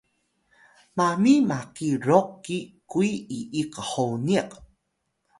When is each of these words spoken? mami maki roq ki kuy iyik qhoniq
mami 0.95 1.33
maki 1.49 1.89
roq 2.07 2.29
ki 2.45 2.57
kuy 2.91 3.09
iyik 3.37 3.73
qhoniq 3.89 4.51